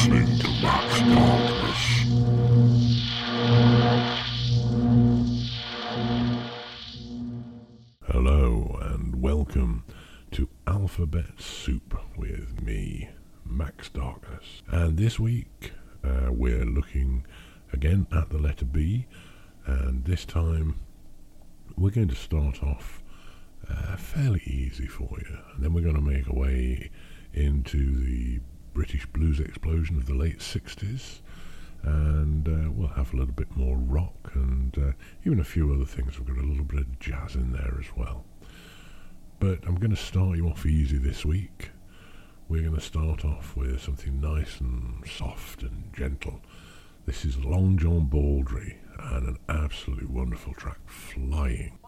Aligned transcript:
listening 0.00 0.38
to 0.38 0.48
Max 0.62 0.98
Darkness. 1.00 2.04
Hello 8.06 8.78
and 8.80 9.20
welcome 9.20 9.84
to 10.30 10.48
Alphabet 10.66 11.38
Soup 11.38 11.98
with 12.16 12.62
me, 12.62 13.10
Max 13.44 13.90
Darkness. 13.90 14.62
And 14.70 14.96
this 14.96 15.20
week 15.20 15.72
uh, 16.02 16.30
we're 16.30 16.64
looking 16.64 17.26
again 17.74 18.06
at 18.10 18.30
the 18.30 18.38
letter 18.38 18.64
B, 18.64 19.06
and 19.66 20.06
this 20.06 20.24
time 20.24 20.80
we're 21.76 21.90
going 21.90 22.08
to 22.08 22.14
start 22.14 22.62
off 22.62 23.02
uh, 23.68 23.96
fairly 23.96 24.40
easy 24.46 24.86
for 24.86 25.10
you, 25.18 25.38
and 25.54 25.62
then 25.62 25.74
we're 25.74 25.82
going 25.82 25.94
to 25.94 26.00
make 26.00 26.26
our 26.26 26.34
way 26.34 26.90
into 27.34 28.00
the 28.00 28.40
British 28.80 29.04
blues 29.08 29.40
explosion 29.40 29.98
of 29.98 30.06
the 30.06 30.14
late 30.14 30.38
60s, 30.38 31.20
and 31.82 32.48
uh, 32.48 32.70
we'll 32.70 32.88
have 32.88 33.12
a 33.12 33.16
little 33.18 33.34
bit 33.34 33.54
more 33.54 33.76
rock 33.76 34.30
and 34.32 34.74
uh, 34.78 34.92
even 35.26 35.38
a 35.38 35.44
few 35.44 35.70
other 35.74 35.84
things. 35.84 36.18
We've 36.18 36.26
got 36.26 36.42
a 36.42 36.48
little 36.48 36.64
bit 36.64 36.80
of 36.80 36.98
jazz 36.98 37.34
in 37.34 37.52
there 37.52 37.76
as 37.78 37.94
well. 37.94 38.24
But 39.38 39.58
I'm 39.66 39.74
going 39.74 39.90
to 39.90 39.96
start 39.96 40.38
you 40.38 40.48
off 40.48 40.64
easy 40.64 40.96
this 40.96 41.26
week. 41.26 41.72
We're 42.48 42.62
going 42.62 42.74
to 42.74 42.80
start 42.80 43.22
off 43.22 43.54
with 43.54 43.82
something 43.82 44.18
nice 44.18 44.60
and 44.60 45.06
soft 45.06 45.62
and 45.62 45.92
gentle. 45.92 46.40
This 47.04 47.26
is 47.26 47.36
Long 47.36 47.76
John 47.76 48.06
Baldry 48.06 48.78
and 48.98 49.28
an 49.28 49.36
absolutely 49.50 50.06
wonderful 50.06 50.54
track, 50.54 50.78
Flying. 50.86 51.79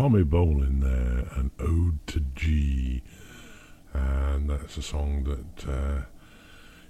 Tommy 0.00 0.24
Bolin 0.24 0.80
there, 0.80 1.28
an 1.38 1.50
ode 1.58 2.06
to 2.06 2.20
G, 2.34 3.02
and 3.92 4.48
that's 4.48 4.78
a 4.78 4.82
song 4.82 5.24
that 5.24 5.70
uh, 5.70 6.04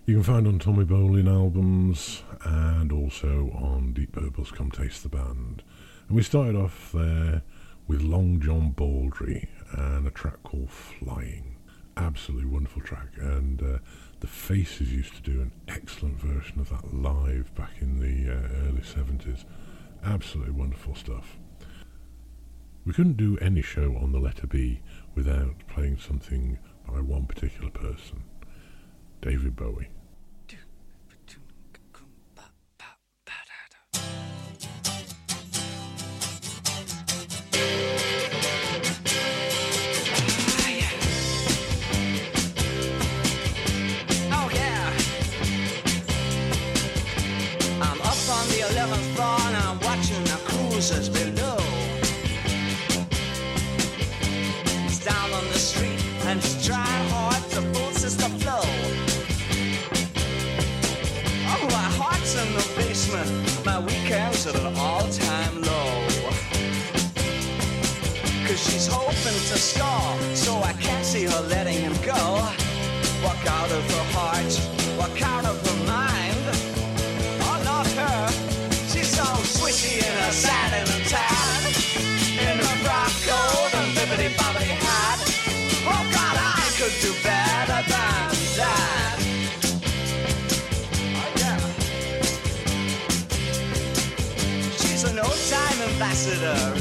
you 0.07 0.14
can 0.14 0.23
find 0.23 0.47
on 0.47 0.61
Tommy 0.61 0.85
Bolin 0.85 1.29
albums 1.29 2.23
and 2.45 2.93
also 2.93 3.50
on 3.52 3.95
Deep 3.95 4.12
Purple's 4.12 4.52
Come 4.52 4.71
Taste 4.71 5.02
the 5.02 5.09
Band. 5.09 5.64
And 6.07 6.17
we 6.17 6.23
started 6.23 6.55
off 6.55 6.93
there 6.93 7.43
with 7.88 8.00
Long 8.00 8.38
John 8.40 8.71
Baldry 8.71 9.49
and 9.73 10.07
a 10.07 10.12
track 10.12 10.40
called 10.45 10.71
Flying. 10.71 11.57
Absolutely 11.97 12.47
wonderful 12.47 12.83
track, 12.83 13.09
and 13.17 13.61
uh, 13.61 13.79
the 14.21 14.29
Faces 14.29 14.93
used 14.93 15.17
to 15.17 15.23
do 15.23 15.40
an 15.40 15.50
excellent 15.67 16.21
version 16.21 16.61
of 16.61 16.69
that 16.69 16.95
live 16.95 17.52
back 17.57 17.73
in 17.81 17.99
the 17.99 18.33
uh, 18.33 18.69
early 18.69 18.83
70s. 18.83 19.45
Absolutely 20.05 20.52
wonderful 20.52 20.95
stuff. 20.95 21.39
We 22.90 22.94
couldn't 22.94 23.18
do 23.18 23.38
any 23.38 23.62
show 23.62 23.97
on 24.02 24.11
the 24.11 24.18
letter 24.18 24.49
B 24.49 24.80
without 25.14 25.54
playing 25.68 25.99
something 25.99 26.59
by 26.88 27.00
one 27.00 27.25
particular 27.25 27.70
person 27.70 28.25
David 29.23 29.54
Bowie. 29.54 29.87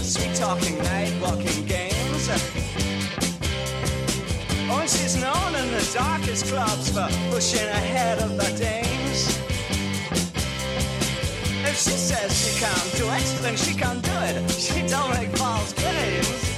Sweet 0.09 0.33
talking, 0.33 0.75
night 0.79 1.13
walking 1.21 1.65
games. 1.67 2.29
Oh, 4.67 4.83
she's 4.87 5.15
known 5.21 5.53
in 5.53 5.69
the 5.69 5.87
darkest 5.93 6.47
clubs 6.47 6.89
for 6.89 7.07
pushing 7.29 7.67
ahead 7.67 8.17
of 8.17 8.35
the 8.35 8.49
dames. 8.57 9.37
If 11.63 11.77
she 11.77 11.91
says 11.91 12.31
she 12.33 12.59
can't 12.59 12.91
do 12.97 13.05
it, 13.05 13.41
then 13.43 13.55
she 13.55 13.75
can't 13.75 14.01
do 14.01 14.11
it. 14.11 14.49
She 14.49 14.81
don't 14.87 15.13
make 15.13 15.29
false 15.37 15.73
claims. 15.73 16.57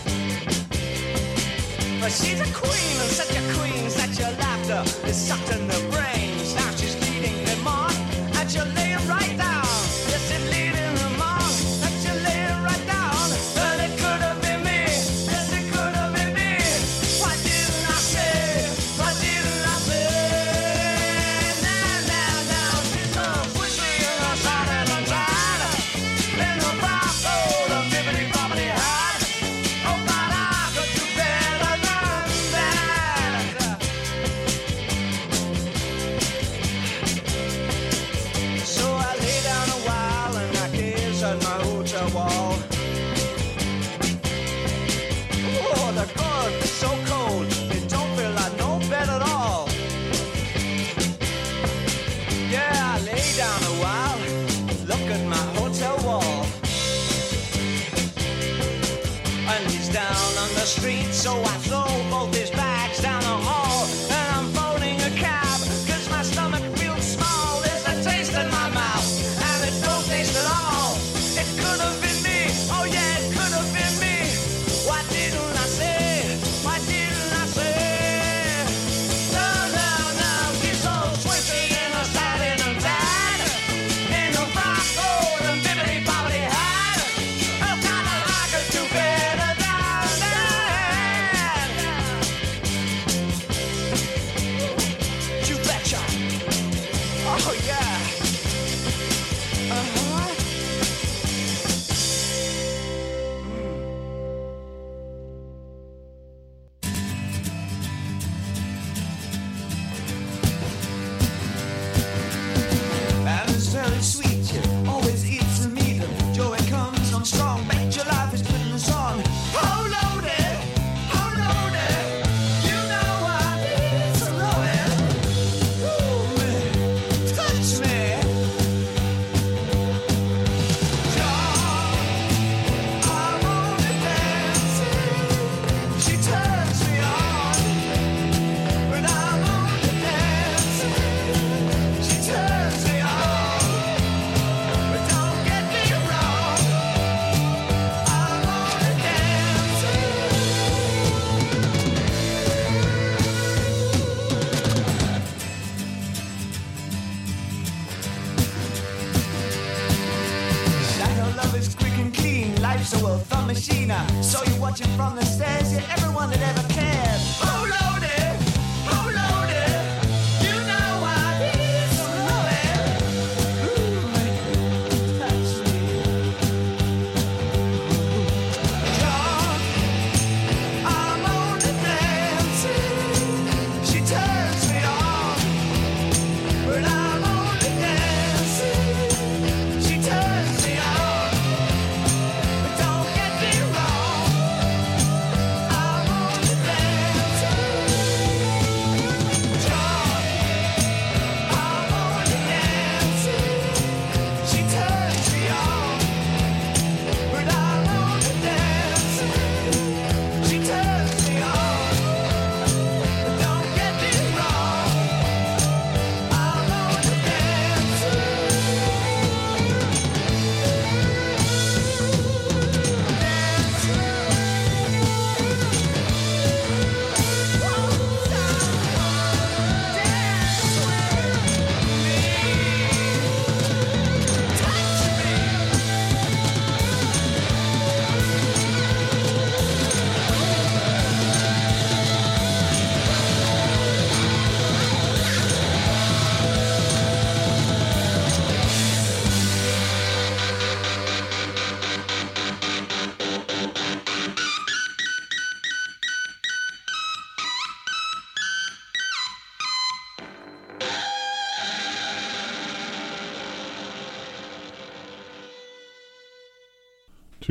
But 2.00 2.14
she's 2.14 2.40
a 2.40 2.50
queen, 2.54 2.96
and 3.04 3.12
such 3.12 3.36
a 3.36 3.44
queen, 3.60 3.90
that 4.00 4.18
your 4.18 4.32
laughter 4.40 5.10
is 5.10 5.18
sucked 5.18 5.52
in 5.52 5.68
the 5.68 5.91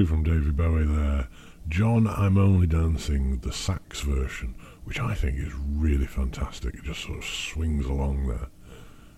Two 0.01 0.07
from 0.07 0.23
David 0.23 0.57
Bowie 0.57 0.87
there. 0.87 1.29
John, 1.69 2.07
I'm 2.07 2.39
Only 2.39 2.67
Dancing, 2.67 3.41
the 3.41 3.53
sax 3.53 4.01
version, 4.01 4.55
which 4.85 4.99
I 4.99 5.13
think 5.13 5.39
is 5.39 5.53
really 5.55 6.07
fantastic. 6.07 6.75
It 6.75 6.85
just 6.85 7.03
sort 7.03 7.19
of 7.19 7.25
swings 7.27 7.85
along 7.85 8.27
there. 8.27 8.49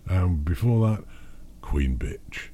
And 0.09 0.45
before 0.45 0.89
that, 0.89 1.05
Queen 1.61 1.97
Bitch, 1.97 2.49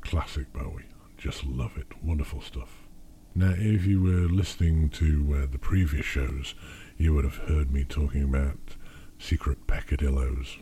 classic 0.00 0.52
Bowie. 0.52 0.84
Just 1.18 1.44
love 1.44 1.76
it. 1.76 1.88
Wonderful 2.04 2.40
stuff. 2.40 2.86
Now, 3.34 3.54
if 3.58 3.84
you 3.84 4.00
were 4.00 4.32
listening 4.32 4.88
to 4.90 5.42
uh, 5.42 5.46
the 5.50 5.58
previous 5.58 6.06
shows, 6.06 6.54
you 6.96 7.14
would 7.14 7.24
have 7.24 7.48
heard 7.48 7.72
me 7.72 7.82
talking 7.82 8.22
about 8.22 8.76
secret 9.18 9.66
peccadillos. 9.66 10.58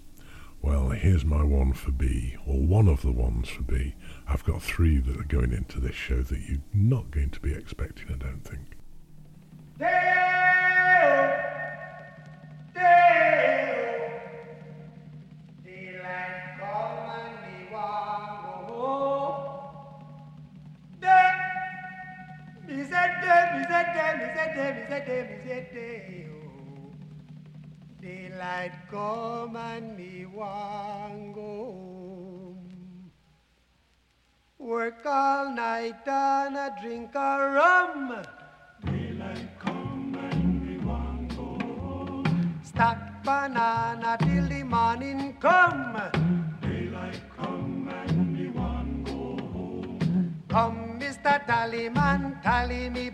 Well, 0.62 0.88
here's 0.88 1.26
my 1.26 1.44
one 1.44 1.74
for 1.74 1.90
B, 1.90 2.36
or 2.46 2.60
one 2.60 2.88
of 2.88 3.02
the 3.02 3.12
ones 3.12 3.50
for 3.50 3.62
B. 3.62 3.94
I've 4.30 4.44
got 4.44 4.62
three 4.62 4.98
that 4.98 5.16
are 5.18 5.24
going 5.24 5.52
into 5.52 5.80
this 5.80 5.96
show 5.96 6.22
that 6.22 6.38
you're 6.48 6.62
not 6.72 7.10
going 7.10 7.30
to 7.30 7.40
be 7.40 7.52
expecting, 7.52 8.06
I 8.14 8.16
don't 8.16 8.44
think. 8.44 8.79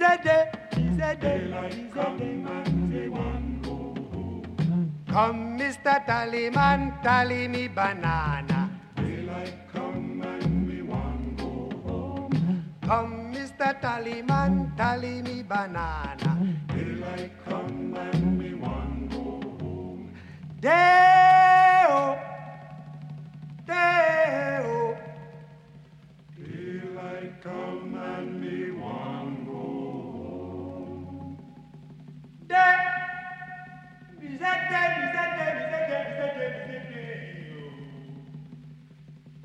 day. 0.00 0.50
Is 0.76 0.96
a 0.98 1.14
day. 1.16 1.40
Is 1.42 1.52
a 1.52 1.66
day. 1.68 1.88
Come 1.92 2.46
and 2.46 2.92
we 2.92 3.08
want 3.08 3.62
go. 3.62 3.94
Come, 5.12 5.58
Mr. 5.58 6.06
Tallyman, 6.06 7.02
tally 7.02 7.48
me 7.48 7.68
banana. 7.68 8.70
Daylight 8.96 9.54
come 9.72 10.22
and 10.22 10.68
we 10.68 10.82
want 10.82 11.36
go 11.36 11.70
home. 11.86 12.64
Come, 12.82 13.32
Mr. 13.34 13.80
Tallyman, 13.80 14.76
tally 14.76 15.22
me 15.22 15.42
banana. 15.42 16.30
Daylight 16.68 17.32
come 17.48 17.94
and 17.96 18.38
we 18.38 18.54
want 18.54 19.10
go 19.10 19.40
home. 19.60 20.12
Day-o, 20.60 22.16
day-o. 23.66 24.96
Daylight 26.38 27.42
come 27.42 27.94
and 27.96 28.40
me 28.40 28.70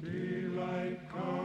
Daylight 0.02 0.98
come 1.10 1.45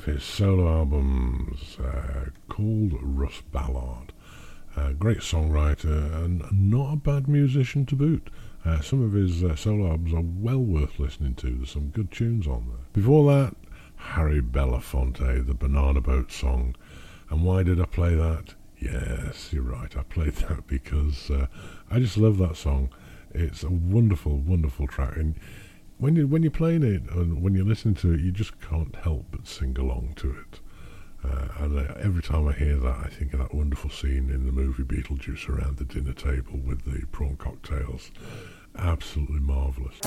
of 0.00 0.06
his 0.06 0.24
solo 0.24 0.66
albums 0.66 1.76
uh, 1.78 2.30
called 2.48 2.94
Russ 3.02 3.42
Ballard. 3.52 4.14
Uh, 4.74 4.92
great 4.92 5.18
songwriter 5.18 6.24
and 6.24 6.42
not 6.50 6.94
a 6.94 6.96
bad 6.96 7.28
musician 7.28 7.84
to 7.84 7.96
boot. 7.96 8.30
Uh, 8.64 8.80
some 8.80 9.02
of 9.02 9.12
his 9.12 9.44
uh, 9.44 9.54
solo 9.56 9.90
albums 9.90 10.14
are 10.14 10.22
well 10.22 10.60
worth 10.60 10.98
listening 10.98 11.34
to. 11.34 11.50
There's 11.50 11.72
some 11.72 11.88
good 11.88 12.10
tunes 12.10 12.46
on 12.46 12.68
there. 12.68 12.86
Before 12.94 13.30
that, 13.30 13.54
Harry 13.96 14.40
Belafonte, 14.40 15.46
the 15.46 15.52
Banana 15.52 16.00
Boat 16.00 16.32
song. 16.32 16.76
And 17.28 17.44
why 17.44 17.62
did 17.62 17.78
I 17.78 17.84
play 17.84 18.14
that? 18.14 18.54
Yes, 18.78 19.52
you're 19.52 19.64
right. 19.64 19.94
I 19.94 20.02
played 20.04 20.36
that 20.36 20.66
because 20.66 21.30
uh, 21.30 21.46
I 21.90 21.98
just 21.98 22.16
love 22.16 22.38
that 22.38 22.56
song. 22.56 22.88
It's 23.34 23.62
a 23.62 23.70
wonderful, 23.70 24.38
wonderful 24.38 24.86
track, 24.86 25.16
and 25.16 25.34
when 26.00 26.16
you 26.16 26.26
when 26.26 26.42
you're 26.42 26.50
playing 26.50 26.82
it 26.82 27.02
and 27.10 27.42
when 27.42 27.54
you're 27.54 27.64
listening 27.64 27.94
to 27.96 28.12
it, 28.12 28.20
you 28.20 28.32
just 28.32 28.58
can't 28.60 28.96
help 28.96 29.26
but 29.30 29.46
sing 29.46 29.76
along 29.78 30.14
to 30.16 30.30
it. 30.30 30.60
Uh, 31.22 31.48
and 31.58 31.78
every 31.98 32.22
time 32.22 32.48
I 32.48 32.52
hear 32.52 32.76
that, 32.76 32.96
I 33.04 33.08
think 33.08 33.34
of 33.34 33.40
that 33.40 33.54
wonderful 33.54 33.90
scene 33.90 34.30
in 34.30 34.46
the 34.46 34.52
movie 34.52 34.82
Beetlejuice 34.84 35.50
around 35.50 35.76
the 35.76 35.84
dinner 35.84 36.14
table 36.14 36.58
with 36.58 36.90
the 36.90 37.04
prawn 37.12 37.36
cocktails. 37.36 38.10
Absolutely 38.78 39.40
marvellous. 39.40 40.00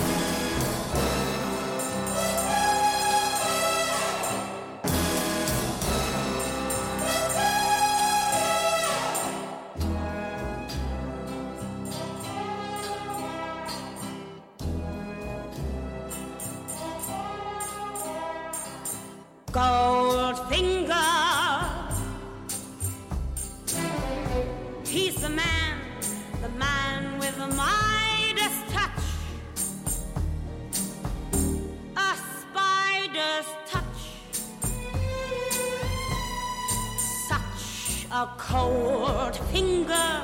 Goldfinger. 19.54 20.90
He's 24.84 25.16
the 25.22 25.30
man, 25.30 25.78
the 26.42 26.50
man 26.50 27.20
with 27.20 27.38
the 27.38 27.46
Midas 27.50 28.58
touch. 28.72 29.04
A 31.96 32.16
spider's 32.40 33.48
touch. 33.68 34.00
Such 37.28 38.08
a 38.12 38.28
cold 38.40 39.36
finger 39.52 40.24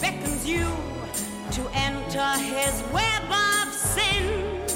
beckons 0.00 0.44
you 0.48 0.66
to 1.52 1.70
enter 1.74 2.28
his 2.38 2.82
web 2.92 3.30
of 3.30 3.72
sin. 3.72 4.69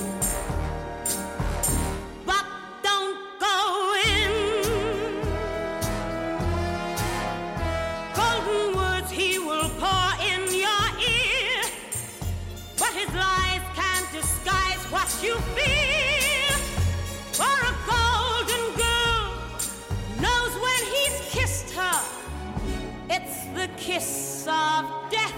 The 23.66 23.70
kiss 23.79 24.46
of 24.46 24.85
death 25.11 25.33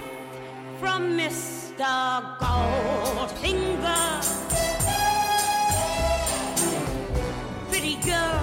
from 0.80 1.16
Mr. 1.16 1.86
Goldfinger. 2.40 4.20
Pretty 7.68 7.96
girl, 8.04 8.40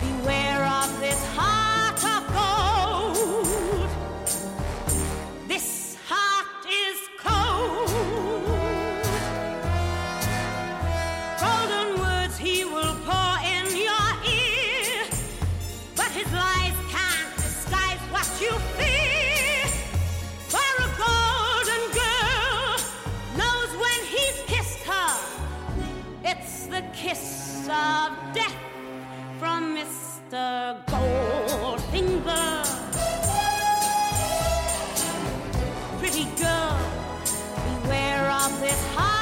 beware 0.00 0.64
of 0.64 1.00
this 1.00 1.20
heart 1.34 1.61
Mr. 30.32 30.82
Goldfinger. 30.86 32.64
Pretty 35.98 36.24
girl, 36.40 36.78
beware 37.82 38.30
of 38.30 38.60
this 38.60 38.82
heart 38.94 39.21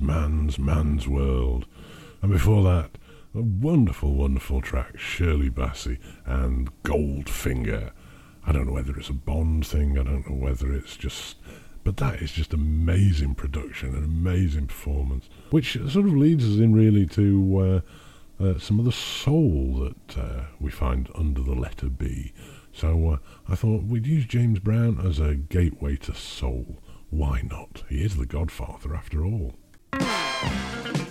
Man's 0.00 0.58
Man's 0.58 0.58
Man's 0.58 1.08
World. 1.08 1.66
And 2.20 2.30
before 2.30 2.62
that, 2.64 2.98
a 3.34 3.40
wonderful, 3.40 4.14
wonderful 4.14 4.60
track, 4.60 4.98
Shirley 4.98 5.50
Bassey 5.50 5.98
and 6.24 6.70
Goldfinger. 6.82 7.92
I 8.46 8.52
don't 8.52 8.66
know 8.66 8.72
whether 8.72 8.96
it's 8.96 9.08
a 9.08 9.14
Bond 9.14 9.66
thing, 9.66 9.98
I 9.98 10.02
don't 10.02 10.28
know 10.28 10.36
whether 10.36 10.72
it's 10.72 10.96
just. 10.96 11.36
But 11.84 11.96
that 11.96 12.22
is 12.22 12.32
just 12.32 12.52
amazing 12.52 13.34
production 13.34 13.94
and 13.94 14.04
amazing 14.04 14.68
performance, 14.68 15.28
which 15.50 15.72
sort 15.72 16.06
of 16.06 16.16
leads 16.16 16.44
us 16.44 16.58
in 16.58 16.74
really 16.74 17.06
to 17.06 17.82
uh, 18.40 18.44
uh, 18.44 18.58
some 18.58 18.78
of 18.78 18.84
the 18.84 18.92
soul 18.92 19.90
that 20.06 20.18
uh, 20.18 20.44
we 20.60 20.70
find 20.70 21.10
under 21.14 21.40
the 21.40 21.54
letter 21.54 21.88
B. 21.88 22.32
So 22.72 23.10
uh, 23.10 23.16
I 23.48 23.56
thought 23.56 23.84
we'd 23.84 24.06
use 24.06 24.26
James 24.26 24.58
Brown 24.60 25.04
as 25.04 25.18
a 25.18 25.34
gateway 25.34 25.96
to 25.96 26.14
soul. 26.14 26.78
Why 27.10 27.42
not? 27.42 27.82
He 27.88 28.04
is 28.04 28.16
the 28.16 28.26
godfather 28.26 28.94
after 28.94 29.24
all. 29.24 29.54
Bye. 30.42 31.01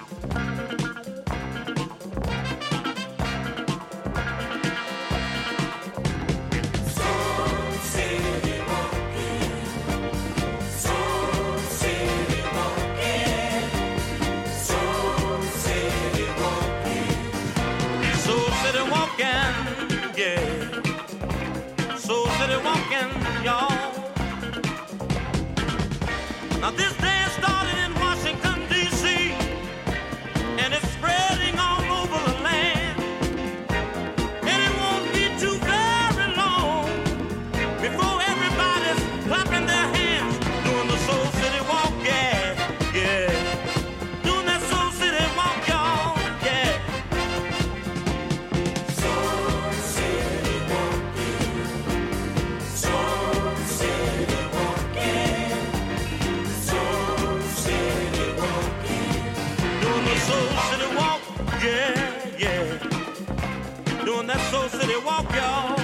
city 64.92 65.06
walk, 65.06 65.32
y'all. 65.36 65.81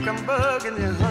like 0.00 0.06
I'm 0.06 0.24
bugging 0.24 0.78
you. 0.78 1.07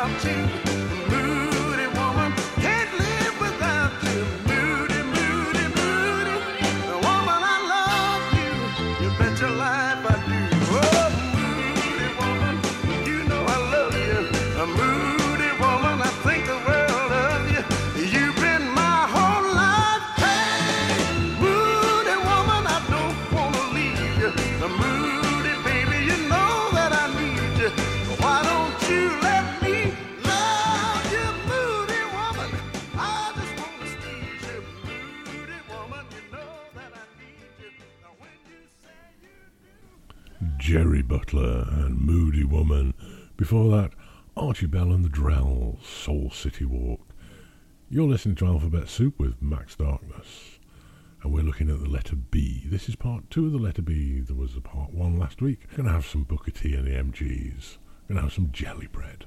love 0.00 0.22
to 0.22 0.69
And 41.32 42.00
Moody 42.00 42.42
Woman. 42.42 42.92
Before 43.36 43.70
that, 43.76 43.92
Archie 44.36 44.66
Bell 44.66 44.90
and 44.90 45.04
the 45.04 45.08
Drells, 45.08 45.84
Soul 45.84 46.30
City 46.30 46.64
Walk. 46.64 47.00
You're 47.88 48.08
listening 48.08 48.34
to 48.36 48.46
Alphabet 48.46 48.88
Soup 48.88 49.16
with 49.16 49.40
Max 49.40 49.76
Darkness, 49.76 50.58
and 51.22 51.32
we're 51.32 51.44
looking 51.44 51.70
at 51.70 51.78
the 51.78 51.88
letter 51.88 52.16
B. 52.16 52.64
This 52.66 52.88
is 52.88 52.96
part 52.96 53.30
two 53.30 53.46
of 53.46 53.52
the 53.52 53.58
letter 53.58 53.82
B. 53.82 54.20
There 54.20 54.34
was 54.34 54.56
a 54.56 54.60
part 54.60 54.92
one 54.92 55.16
last 55.18 55.40
week. 55.40 55.68
Gonna 55.76 55.92
have 55.92 56.06
some 56.06 56.24
Booker 56.24 56.50
T 56.50 56.74
and 56.74 56.86
the 56.86 56.96
MGs. 56.96 57.78
Gonna 58.08 58.22
have 58.22 58.32
some 58.32 58.50
jelly 58.50 58.88
bread. 58.88 59.26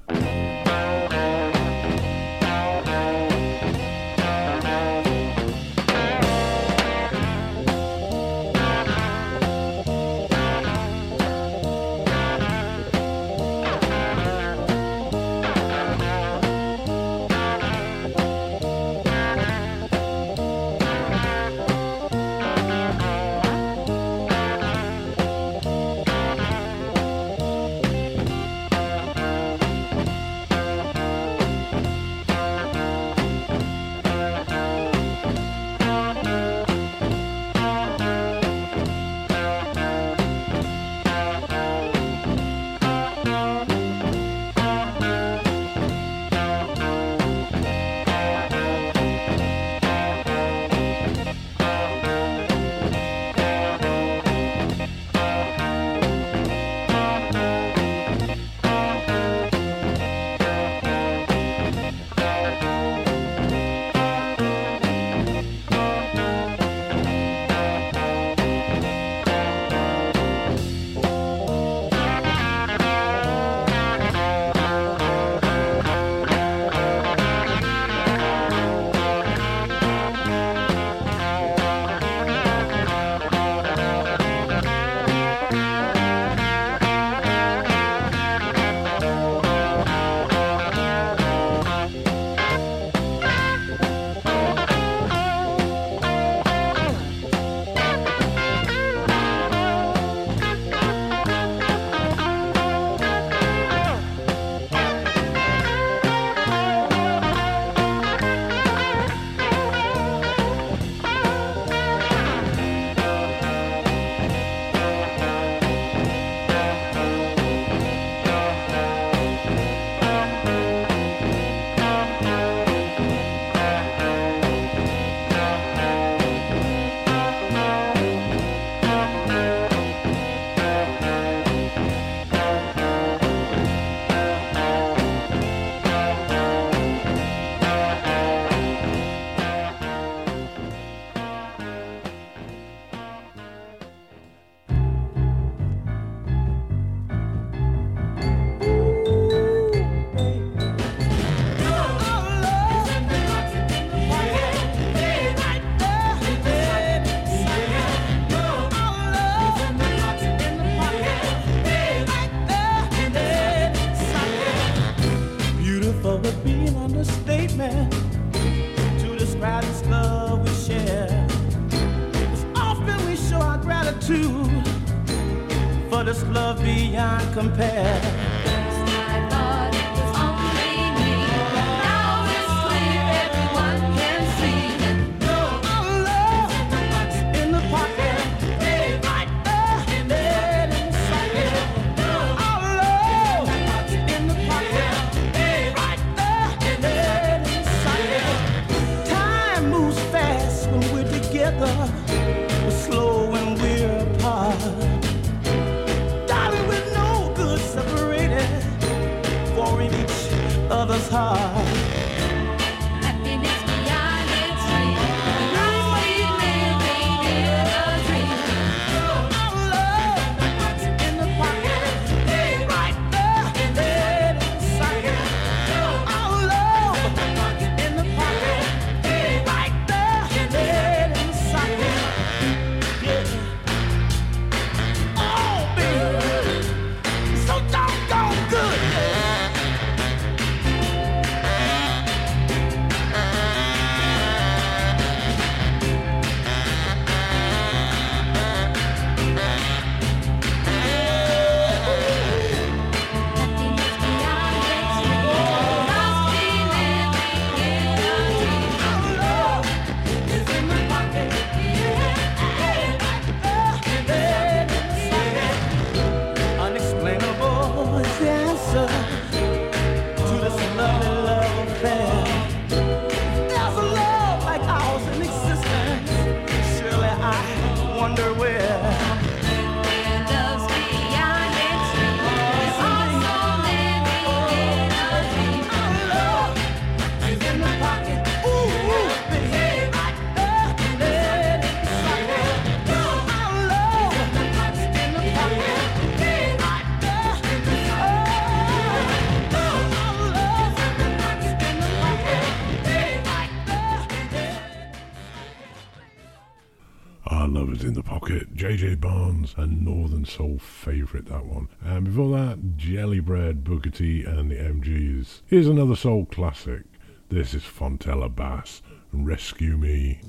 Soul 310.44 310.58
favourite, 310.58 311.24
that 311.30 311.46
one. 311.46 311.68
And 311.82 312.04
before 312.04 312.36
that, 312.36 312.76
Jelly 312.76 313.18
Bread, 313.18 313.64
Booker 313.64 313.88
T 313.88 314.24
and 314.24 314.50
the 314.50 314.56
MGs. 314.56 315.40
Here's 315.46 315.68
another 315.68 315.96
soul 315.96 316.26
classic. 316.26 316.82
This 317.30 317.54
is 317.54 317.62
Fontella 317.62 318.28
Bass 318.28 318.82
Rescue 319.10 319.78
Me. 319.78 320.20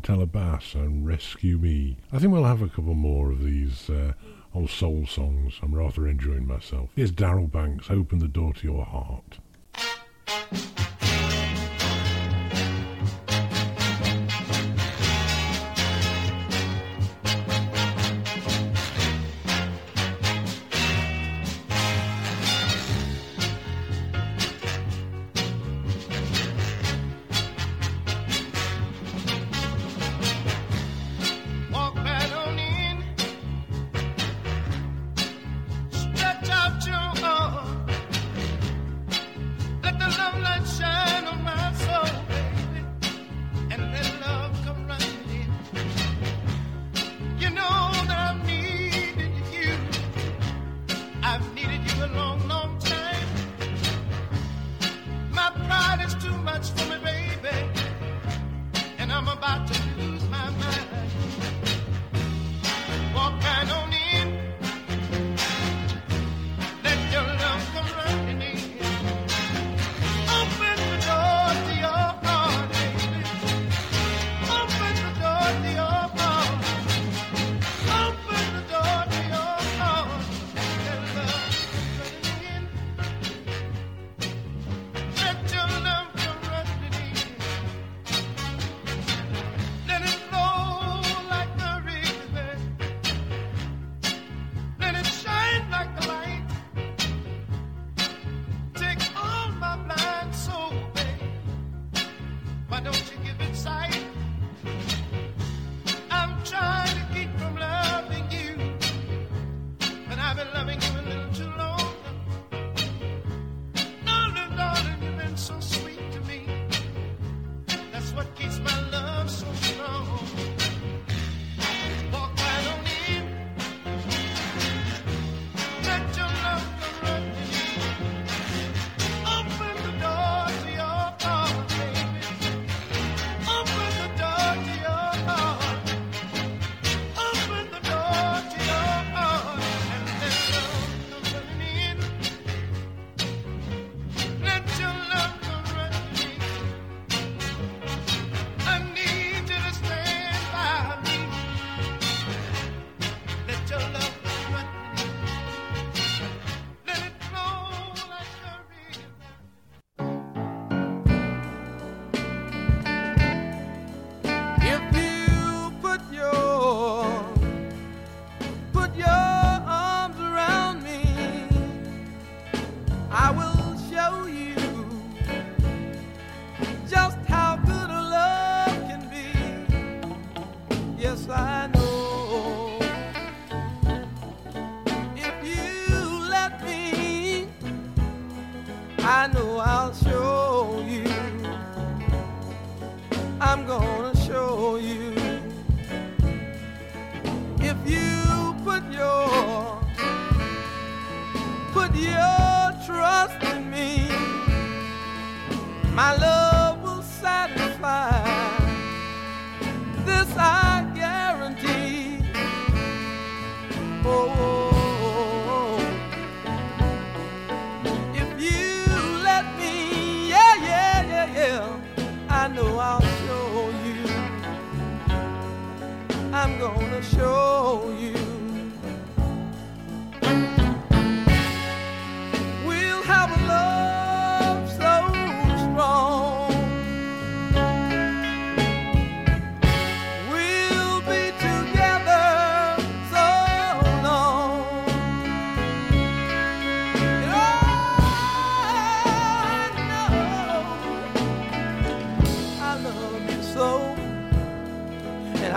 Fontella 0.00 0.30
Bass 0.30 0.74
and 0.74 1.06
Rescue 1.06 1.58
Me. 1.58 1.96
I 2.10 2.18
think 2.18 2.32
we'll 2.32 2.44
have 2.44 2.62
a 2.62 2.68
couple 2.68 2.94
more 2.94 3.30
of 3.30 3.42
these 3.44 3.90
uh, 3.90 4.12
old 4.54 4.70
soul 4.70 5.06
songs. 5.06 5.58
I'm 5.62 5.74
rather 5.74 6.08
enjoying 6.08 6.46
myself. 6.46 6.90
Here's 6.96 7.10
Darrell 7.10 7.46
Banks, 7.48 7.90
Open 7.90 8.18
the 8.18 8.28
Door 8.28 8.54
to 8.54 8.66
Your 8.66 8.84
Heart. 8.84 9.38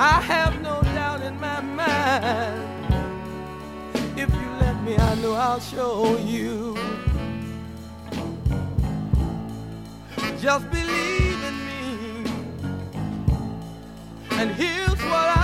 I 0.06 0.20
have 0.20 0.62
no 0.62 0.82
doubt 0.82 1.22
in 1.22 1.40
my 1.40 1.62
mind. 1.62 2.94
If 4.20 4.30
you 4.36 4.50
let 4.60 4.84
me, 4.84 4.98
I 4.98 5.16
know 5.22 5.34
I'll 5.34 5.62
show 5.62 6.18
you. 6.18 6.76
Just 10.42 10.70
believe 10.70 11.42
in 11.50 11.58
me. 11.70 12.32
And 14.32 14.52
here's 14.52 15.02
what 15.12 15.28
I 15.38 15.43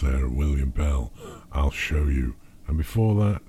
There, 0.00 0.28
William 0.28 0.70
Bell. 0.70 1.12
I'll 1.52 1.70
show 1.70 2.04
you. 2.04 2.36
And 2.66 2.78
before 2.78 3.14
that, 3.16 3.42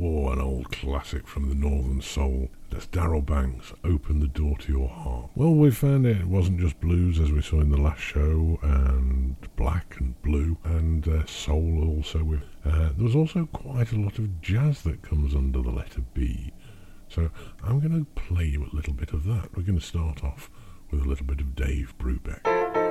oh, 0.00 0.28
an 0.30 0.40
old 0.40 0.70
classic 0.70 1.26
from 1.26 1.48
the 1.48 1.54
Northern 1.54 2.00
Soul. 2.00 2.48
That's 2.70 2.86
Darrell 2.86 3.22
Banks, 3.22 3.72
Open 3.82 4.20
the 4.20 4.28
Door 4.28 4.58
to 4.58 4.72
Your 4.72 4.88
Heart. 4.88 5.30
Well, 5.34 5.54
we 5.54 5.72
found 5.72 6.06
it. 6.06 6.18
It 6.18 6.26
wasn't 6.26 6.60
just 6.60 6.80
blues, 6.80 7.18
as 7.18 7.32
we 7.32 7.42
saw 7.42 7.60
in 7.60 7.70
the 7.70 7.80
last 7.80 8.00
show, 8.00 8.58
and 8.62 9.36
black 9.56 9.96
and 9.98 10.20
blue, 10.22 10.58
and 10.62 11.08
uh, 11.08 11.26
soul 11.26 11.84
also. 11.88 12.22
With 12.22 12.42
uh, 12.64 12.90
There 12.96 13.04
was 13.04 13.16
also 13.16 13.46
quite 13.46 13.90
a 13.90 13.98
lot 13.98 14.18
of 14.18 14.40
jazz 14.40 14.82
that 14.82 15.02
comes 15.02 15.34
under 15.34 15.60
the 15.60 15.70
letter 15.70 16.02
B. 16.14 16.52
So 17.08 17.30
I'm 17.64 17.80
going 17.80 17.98
to 17.98 18.20
play 18.20 18.44
you 18.44 18.64
a 18.64 18.76
little 18.76 18.94
bit 18.94 19.12
of 19.12 19.24
that. 19.24 19.56
We're 19.56 19.64
going 19.64 19.78
to 19.78 19.84
start 19.84 20.22
off 20.22 20.50
with 20.90 21.02
a 21.02 21.08
little 21.08 21.26
bit 21.26 21.40
of 21.40 21.56
Dave 21.56 21.94
Brubeck. 21.98 22.83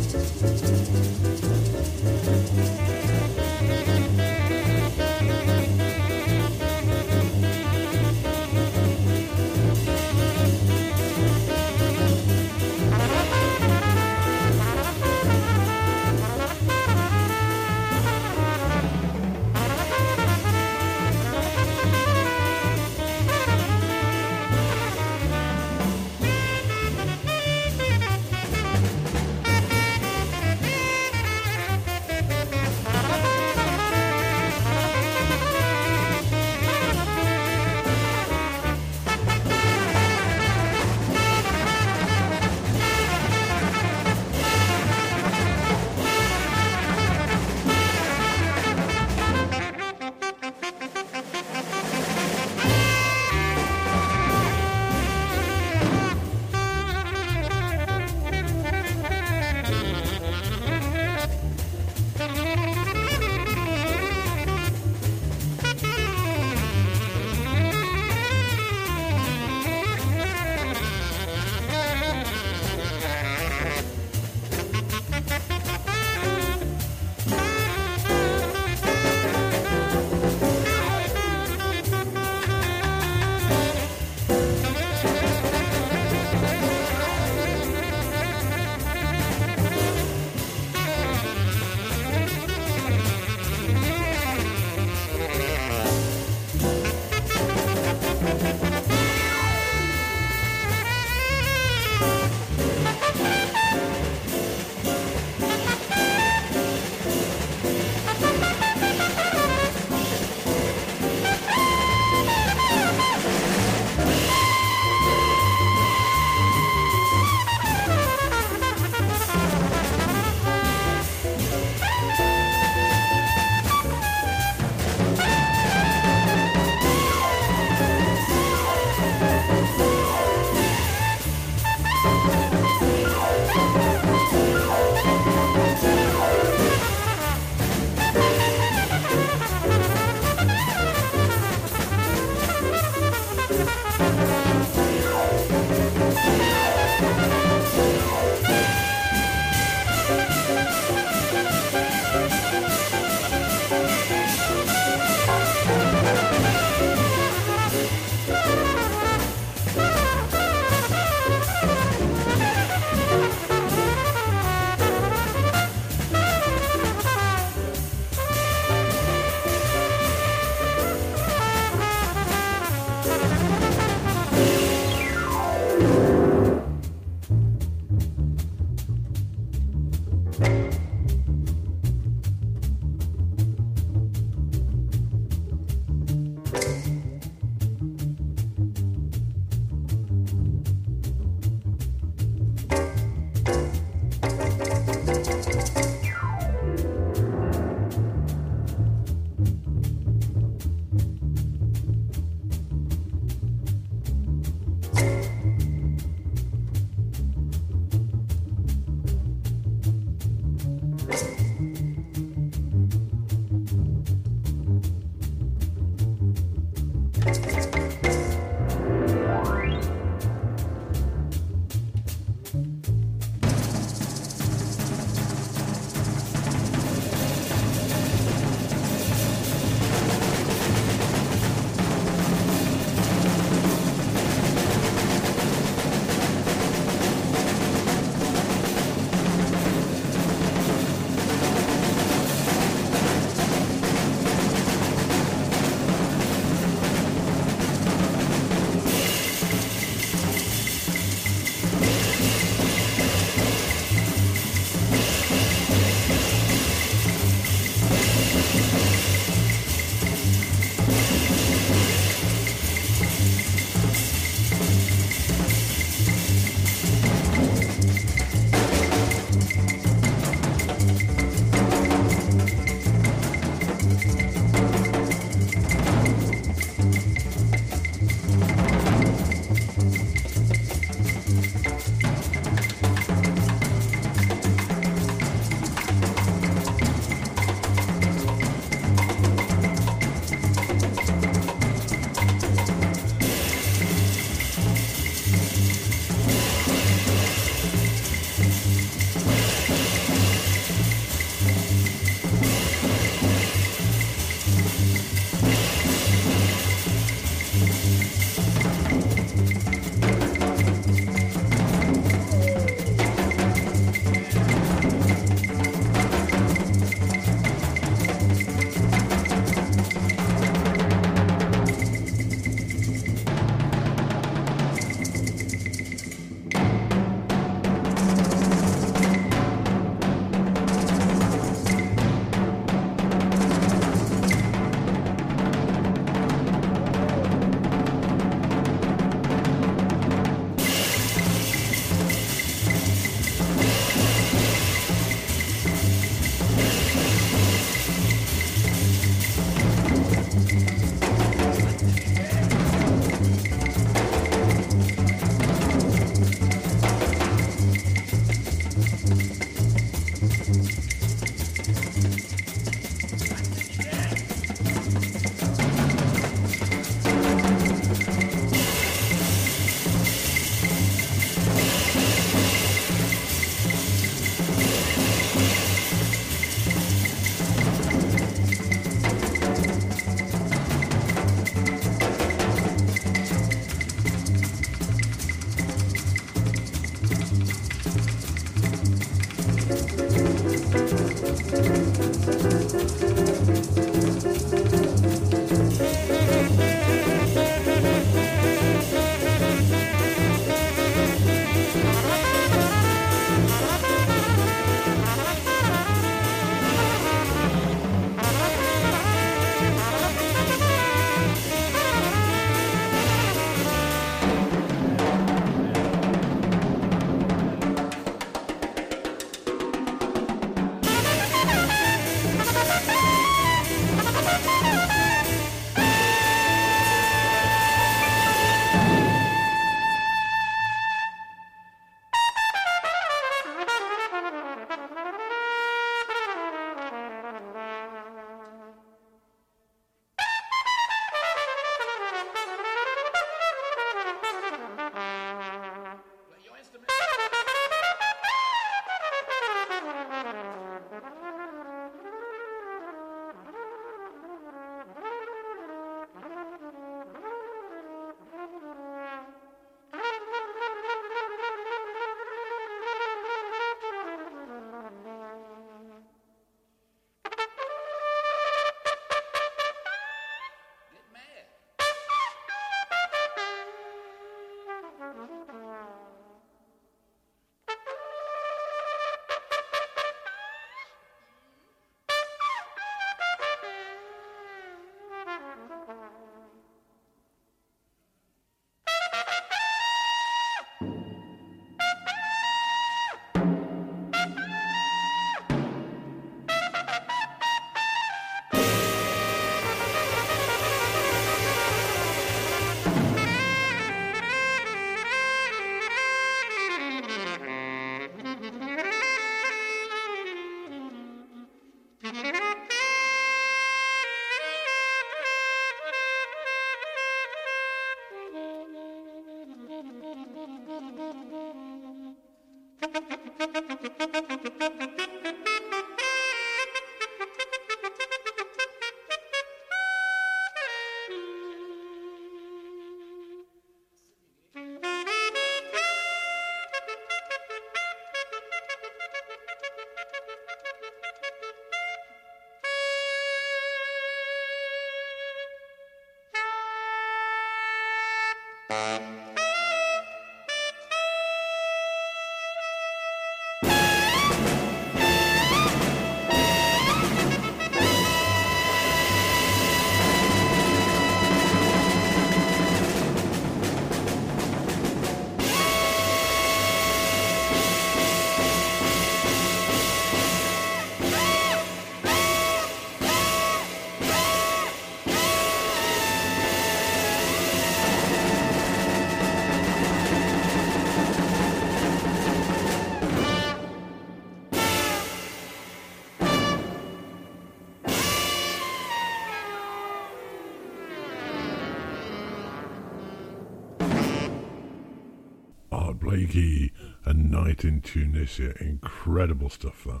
A 596.34 597.12
Night 597.12 597.62
in 597.62 597.82
Tunisia. 597.82 598.54
Incredible 598.58 599.50
stuff 599.50 599.84
that. 599.84 600.00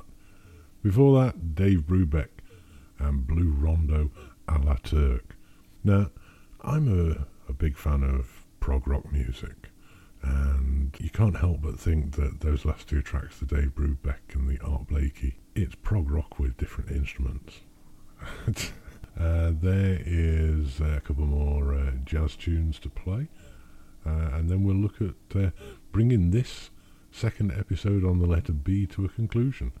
Before 0.82 1.22
that, 1.22 1.54
Dave 1.54 1.80
Brubeck 1.80 2.28
and 2.98 3.26
Blue 3.26 3.50
Rondo 3.50 4.10
a 4.48 4.58
la 4.58 4.76
Turk. 4.76 5.36
Now, 5.84 6.10
I'm 6.62 6.88
a, 6.88 7.26
a 7.50 7.52
big 7.52 7.76
fan 7.76 8.02
of 8.02 8.46
prog 8.60 8.88
rock 8.88 9.12
music, 9.12 9.68
and 10.22 10.96
you 10.98 11.10
can't 11.10 11.36
help 11.36 11.60
but 11.60 11.78
think 11.78 12.16
that 12.16 12.40
those 12.40 12.64
last 12.64 12.88
two 12.88 13.02
tracks, 13.02 13.38
the 13.38 13.46
Dave 13.46 13.74
Brubeck 13.74 14.34
and 14.34 14.48
the 14.48 14.58
Art 14.64 14.86
Blakey, 14.88 15.36
it's 15.54 15.74
prog 15.74 16.10
rock 16.10 16.38
with 16.38 16.56
different 16.56 16.90
instruments. 16.90 17.60
uh, 19.20 19.52
there 19.52 20.00
is 20.06 20.80
uh, 20.80 20.94
a 20.96 21.00
couple 21.00 21.26
more 21.26 21.74
uh, 21.74 21.90
jazz 22.06 22.36
tunes 22.36 22.78
to 22.78 22.88
play, 22.88 23.28
uh, 24.06 24.30
and 24.32 24.48
then 24.48 24.64
we'll 24.64 24.74
look 24.76 25.02
at 25.02 25.36
uh, 25.36 25.50
bringing 25.92 26.30
this 26.30 26.70
second 27.10 27.52
episode 27.52 28.04
on 28.04 28.18
the 28.18 28.26
letter 28.26 28.52
B 28.52 28.86
to 28.86 29.04
a 29.04 29.08
conclusion. 29.08 29.72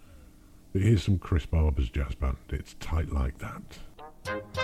But 0.72 0.82
here's 0.82 1.02
some 1.02 1.18
Chris 1.18 1.46
Barber's 1.46 1.88
jazz 1.88 2.14
band. 2.14 2.36
It's 2.50 2.76
tight 2.78 3.10
like 3.10 3.38
that. 3.38 4.61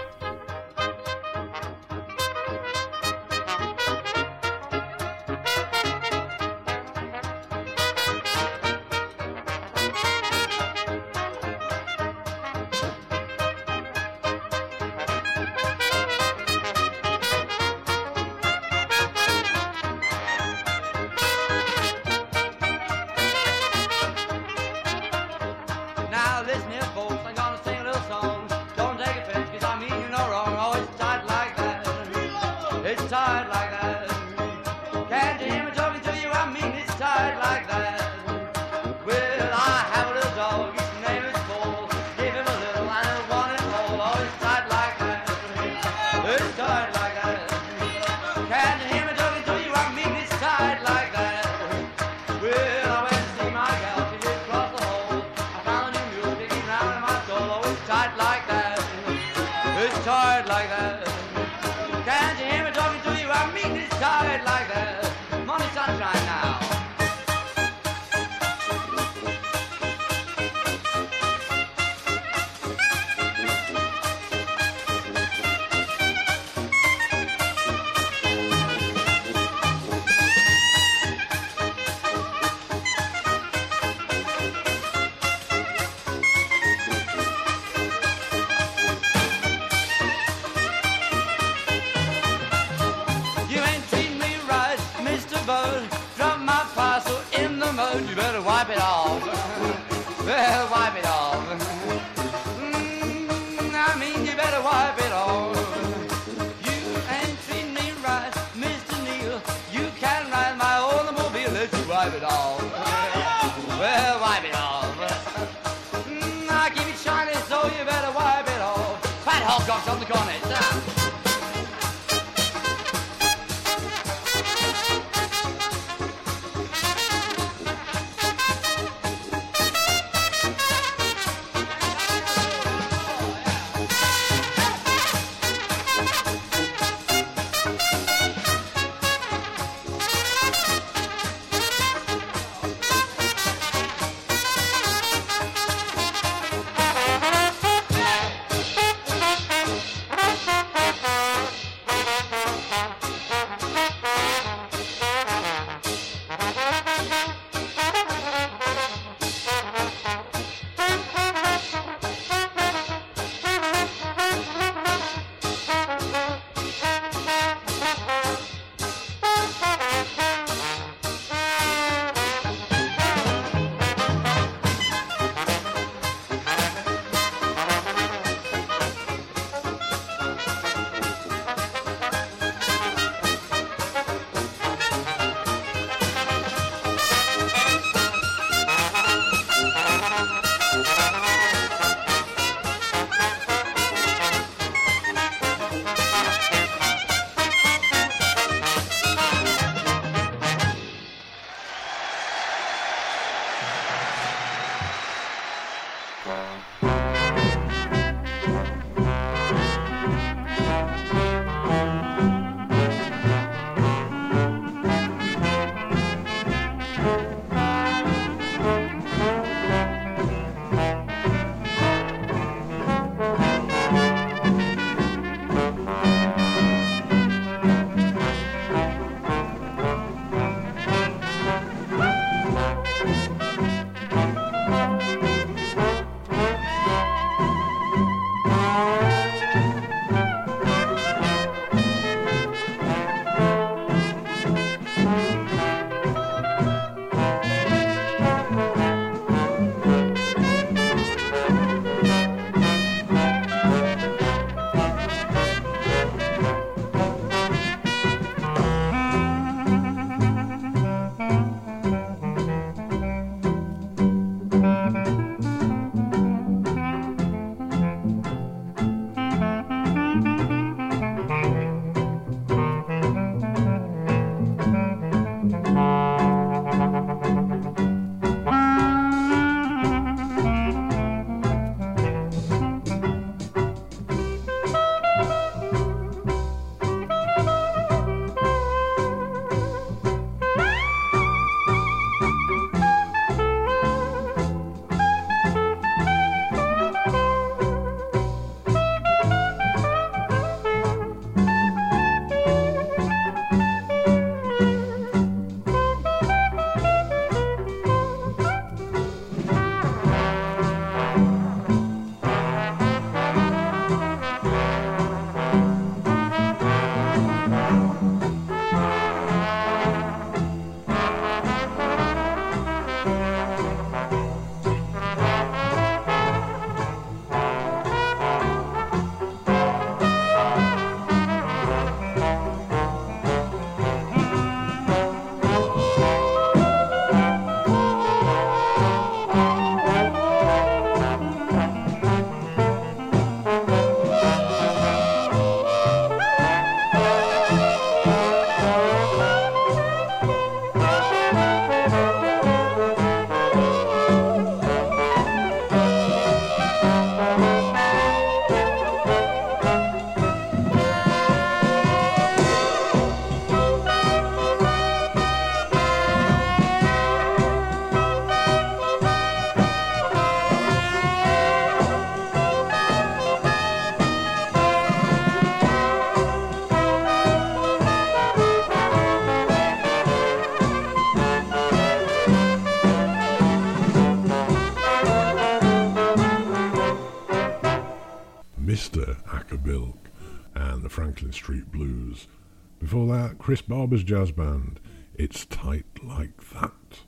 Chris 393.48 393.62
Barber's 393.62 394.04
jazz 394.04 394.30
band, 394.30 394.78
It's 395.14 395.46
Tight 395.46 395.86
Like 396.02 396.50
That. 396.50 397.00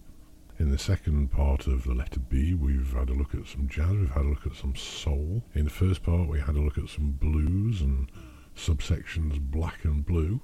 In 0.58 0.70
the 0.70 0.78
second 0.78 1.30
part 1.30 1.66
of 1.66 1.84
the 1.84 1.92
letter 1.92 2.18
B, 2.18 2.54
we've 2.54 2.94
had 2.94 3.10
a 3.10 3.12
look 3.12 3.34
at 3.34 3.46
some 3.46 3.68
jazz, 3.68 3.90
we've 3.90 4.10
had 4.10 4.24
a 4.24 4.30
look 4.30 4.46
at 4.46 4.56
some 4.56 4.74
soul. 4.74 5.42
In 5.54 5.64
the 5.64 5.70
first 5.70 6.02
part, 6.02 6.30
we 6.30 6.40
had 6.40 6.56
a 6.56 6.62
look 6.62 6.78
at 6.78 6.88
some 6.88 7.10
blues 7.10 7.82
and 7.82 8.10
subsections 8.56 9.38
black 9.38 9.84
and 9.84 10.06
blue. 10.06 10.40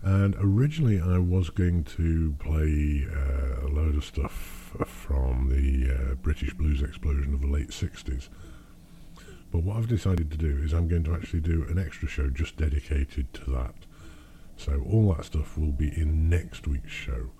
And 0.00 0.36
originally, 0.38 1.00
I 1.00 1.18
was 1.18 1.50
going 1.50 1.82
to 1.96 2.36
play 2.38 3.08
uh, 3.12 3.66
a 3.66 3.68
load 3.68 3.96
of 3.96 4.04
stuff 4.04 4.76
from 4.86 5.48
the 5.48 5.92
uh, 5.92 6.14
British 6.14 6.54
blues 6.54 6.82
explosion 6.82 7.34
of 7.34 7.40
the 7.40 7.48
late 7.48 7.70
60s. 7.70 8.28
But 9.50 9.64
what 9.64 9.76
I've 9.76 9.88
decided 9.88 10.30
to 10.30 10.36
do 10.36 10.62
is 10.62 10.72
I'm 10.72 10.86
going 10.86 11.02
to 11.02 11.14
actually 11.14 11.40
do 11.40 11.66
an 11.68 11.80
extra 11.80 12.06
show 12.06 12.30
just 12.30 12.56
dedicated 12.56 13.34
to 13.34 13.50
that. 13.50 13.74
So 14.64 14.80
all 14.88 15.12
that 15.12 15.24
stuff 15.24 15.58
will 15.58 15.72
be 15.72 15.88
in 15.88 16.30
next 16.30 16.68
week's 16.68 16.92
show 16.92 17.30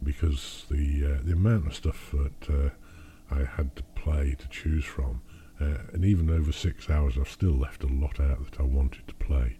because 0.00 0.64
the 0.70 1.06
uh, 1.06 1.24
the 1.24 1.32
amount 1.32 1.66
of 1.66 1.74
stuff 1.74 2.12
that 2.12 2.48
uh, 2.48 3.34
I 3.34 3.42
had 3.42 3.74
to 3.74 3.82
play 3.96 4.36
to 4.38 4.48
choose 4.48 4.84
from, 4.84 5.22
uh, 5.60 5.78
and 5.92 6.04
even 6.04 6.30
over 6.30 6.52
six 6.52 6.88
hours, 6.88 7.18
I've 7.18 7.28
still 7.28 7.58
left 7.58 7.82
a 7.82 7.88
lot 7.88 8.20
out 8.20 8.52
that 8.52 8.60
I 8.60 8.62
wanted 8.62 9.08
to 9.08 9.14
play. 9.14 9.56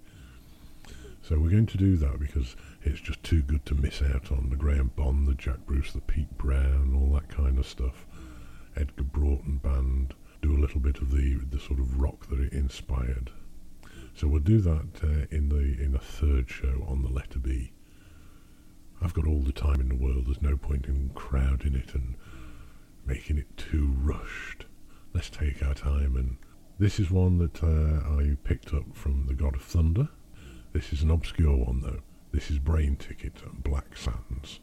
So 1.20 1.40
we're 1.40 1.50
going 1.50 1.66
to 1.66 1.76
do 1.76 1.96
that 1.96 2.20
because 2.20 2.54
it's 2.84 3.00
just 3.00 3.24
too 3.24 3.42
good 3.42 3.66
to 3.66 3.74
miss 3.74 4.00
out 4.00 4.30
on 4.30 4.50
the 4.50 4.56
Graham 4.56 4.92
Bond, 4.94 5.26
the 5.26 5.34
Jack 5.34 5.66
Bruce, 5.66 5.92
the 5.92 6.00
Pete 6.00 6.38
Brown, 6.38 6.94
all 6.94 7.12
that 7.14 7.28
kind 7.28 7.58
of 7.58 7.66
stuff. 7.66 8.06
Edgar 8.76 9.02
Broughton 9.02 9.56
band, 9.56 10.14
do 10.40 10.56
a 10.56 10.62
little 10.62 10.78
bit 10.78 10.98
of 10.98 11.10
the 11.10 11.40
the 11.50 11.58
sort 11.58 11.80
of 11.80 12.00
rock 12.00 12.28
that 12.28 12.38
it 12.38 12.52
inspired. 12.52 13.32
So 14.18 14.26
we'll 14.26 14.40
do 14.40 14.60
that 14.62 15.04
uh, 15.04 15.26
in 15.30 15.48
the 15.48 15.80
in 15.80 15.94
a 15.94 16.00
third 16.00 16.50
show 16.50 16.84
on 16.88 17.02
the 17.02 17.08
letter 17.08 17.38
B. 17.38 17.70
I've 19.00 19.14
got 19.14 19.28
all 19.28 19.42
the 19.42 19.52
time 19.52 19.80
in 19.80 19.88
the 19.88 19.94
world. 19.94 20.26
There's 20.26 20.42
no 20.42 20.56
point 20.56 20.86
in 20.86 21.12
crowding 21.14 21.76
it 21.76 21.94
and 21.94 22.16
making 23.06 23.38
it 23.38 23.56
too 23.56 23.94
rushed. 23.96 24.64
Let's 25.14 25.30
take 25.30 25.64
our 25.64 25.72
time. 25.72 26.16
And 26.16 26.36
this 26.80 26.98
is 26.98 27.12
one 27.12 27.38
that 27.38 27.62
uh, 27.62 28.18
I 28.18 28.36
picked 28.42 28.74
up 28.74 28.86
from 28.92 29.26
the 29.28 29.34
God 29.34 29.54
of 29.54 29.62
Thunder. 29.62 30.08
This 30.72 30.92
is 30.92 31.02
an 31.02 31.12
obscure 31.12 31.56
one 31.56 31.80
though. 31.82 32.00
This 32.32 32.50
is 32.50 32.58
Brainticket 32.58 33.40
and 33.46 33.62
Black 33.62 33.96
Sands. 33.96 34.58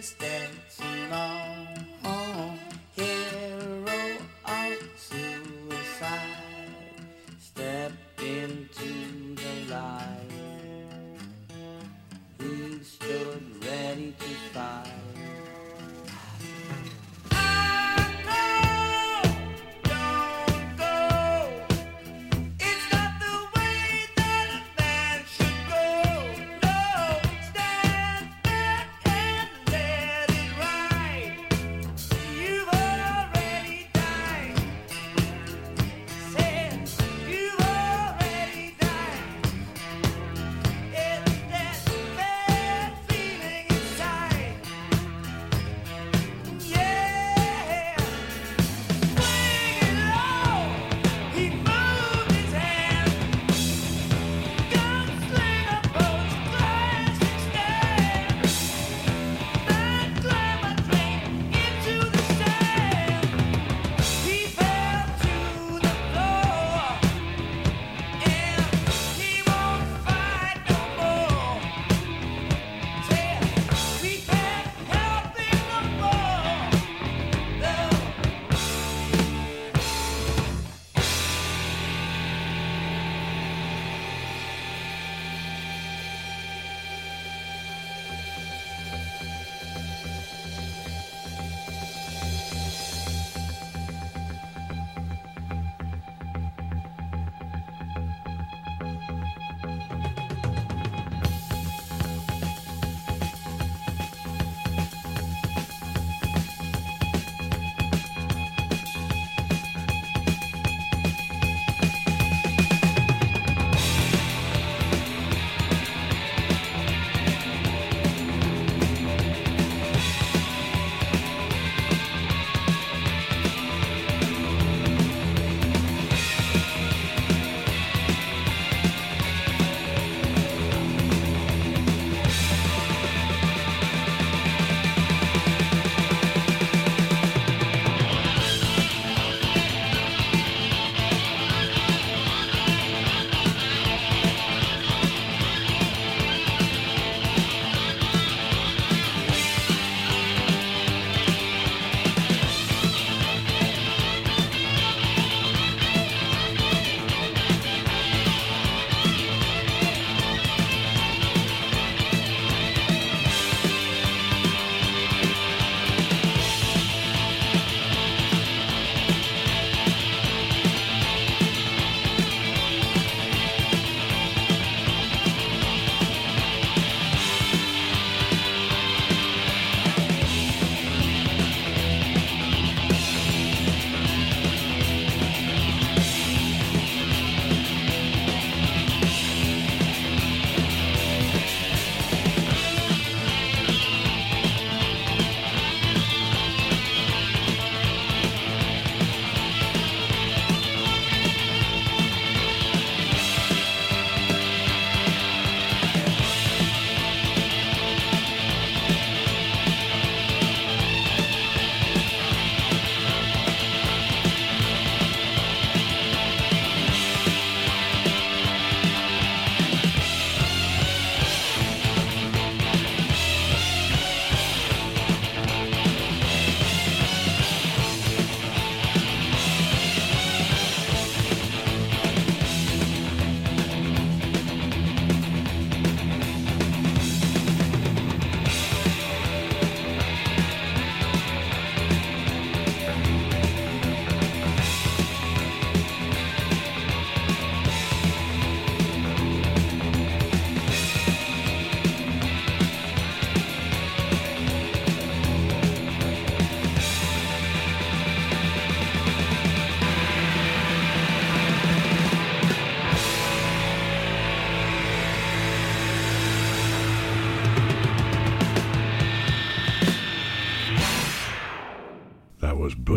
Stay. 0.00 0.37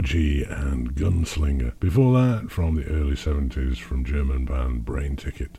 And 0.02 0.96
Gunslinger. 0.96 1.80
Before 1.80 2.20
that, 2.20 2.50
from 2.50 2.74
the 2.74 2.86
early 2.86 3.14
70s, 3.14 3.78
from 3.78 4.04
German 4.04 4.46
band 4.46 4.84
Brainticket, 4.84 5.58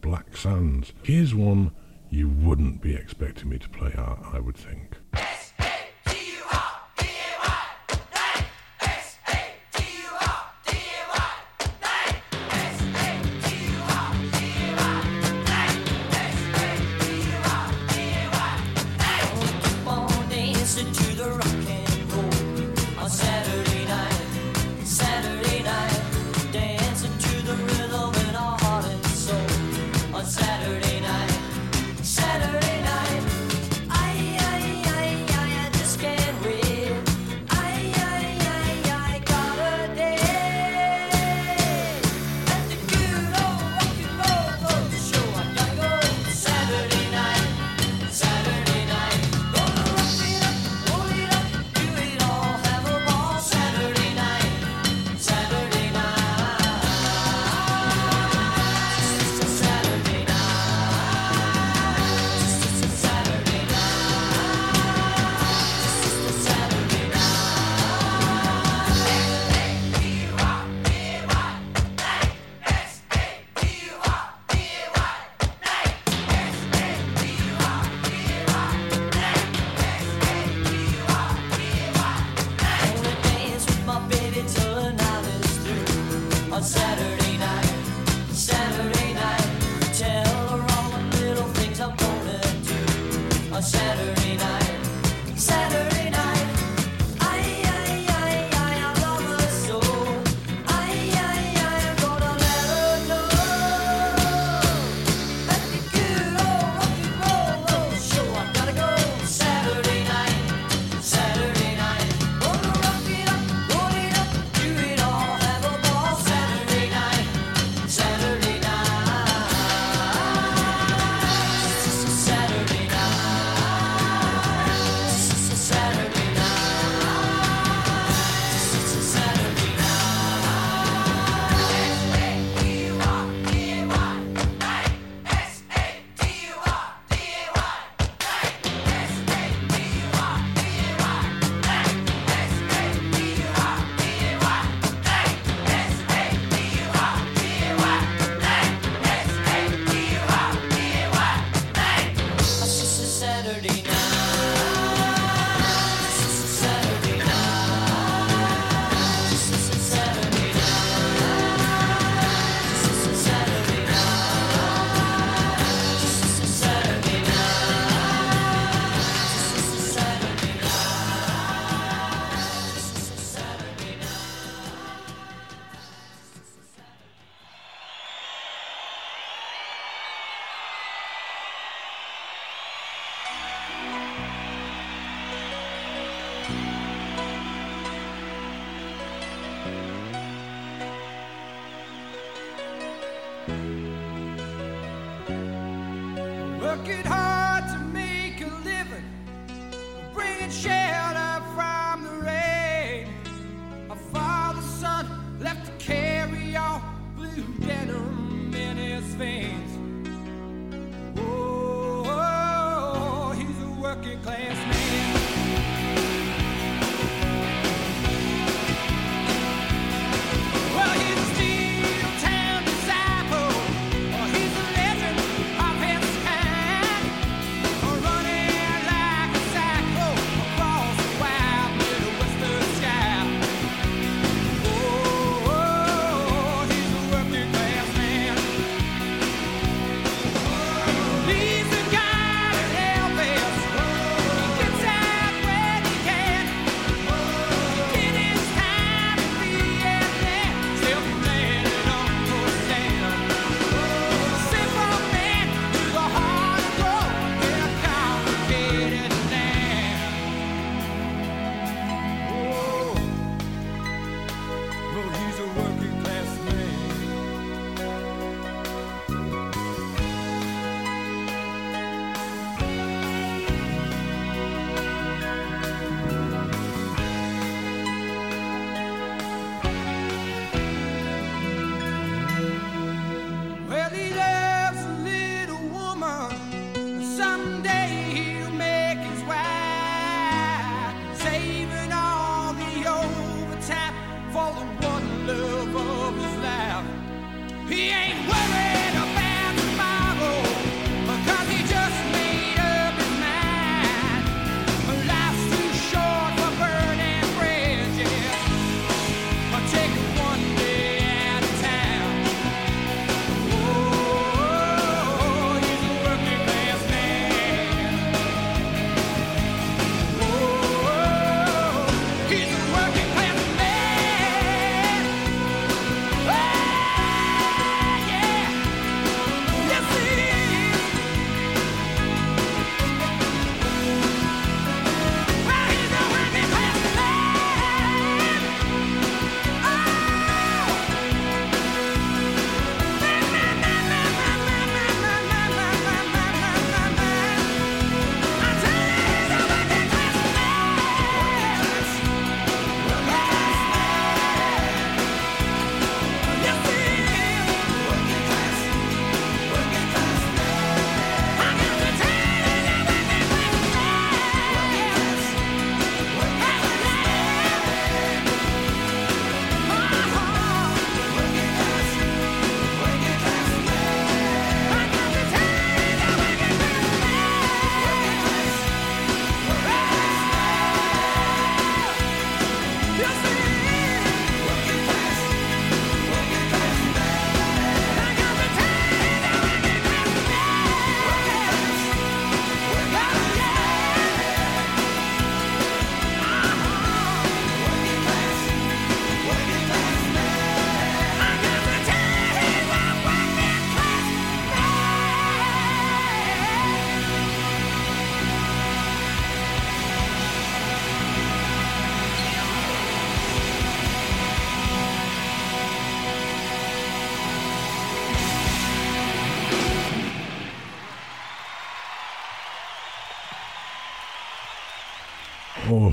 Black 0.00 0.36
Sands. 0.36 0.92
Here's 1.04 1.32
one 1.32 1.70
you 2.10 2.28
wouldn't 2.28 2.82
be 2.82 2.92
expecting 2.92 3.50
me 3.50 3.58
to 3.58 3.68
play, 3.68 3.92
out, 3.96 4.18
I 4.32 4.40
would 4.40 4.56
think. 4.56 4.96